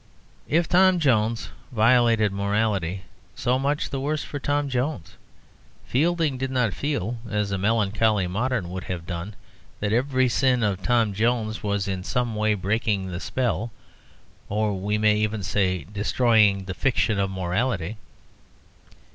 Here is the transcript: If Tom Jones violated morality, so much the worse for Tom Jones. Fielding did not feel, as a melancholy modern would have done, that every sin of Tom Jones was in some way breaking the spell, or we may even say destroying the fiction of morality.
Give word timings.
If 0.47 0.67
Tom 0.67 0.97
Jones 0.97 1.49
violated 1.71 2.31
morality, 2.33 3.03
so 3.35 3.59
much 3.59 3.91
the 3.91 3.99
worse 3.99 4.23
for 4.23 4.39
Tom 4.39 4.67
Jones. 4.67 5.13
Fielding 5.85 6.39
did 6.39 6.49
not 6.49 6.73
feel, 6.73 7.17
as 7.29 7.51
a 7.51 7.57
melancholy 7.59 8.25
modern 8.25 8.71
would 8.71 8.85
have 8.85 9.05
done, 9.05 9.35
that 9.79 9.93
every 9.93 10.27
sin 10.27 10.63
of 10.63 10.81
Tom 10.81 11.13
Jones 11.13 11.61
was 11.61 11.87
in 11.87 12.03
some 12.03 12.33
way 12.33 12.55
breaking 12.55 13.11
the 13.11 13.19
spell, 13.19 13.71
or 14.49 14.73
we 14.73 14.97
may 14.97 15.17
even 15.17 15.43
say 15.43 15.83
destroying 15.83 16.65
the 16.65 16.73
fiction 16.73 17.19
of 17.19 17.29
morality. 17.29 17.97